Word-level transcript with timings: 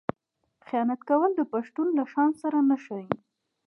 خیانت 0.67 1.01
کول 1.09 1.31
د 1.35 1.41
پښتون 1.53 1.87
له 1.97 2.03
شان 2.11 2.31
سره 2.41 2.57
نه 2.69 2.77
ښايي. 2.83 3.09